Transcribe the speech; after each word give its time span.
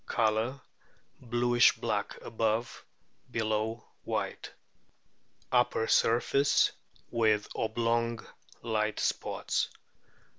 Colour 0.07 0.59
bluish 1.19 1.73
black 1.75 2.17
above, 2.23 2.83
below 3.29 3.85
white; 4.03 4.51
upper 5.51 5.85
surface 5.85 6.71
with 7.11 7.47
oblong 7.53 8.25
light 8.63 8.99
spots. 8.99 9.67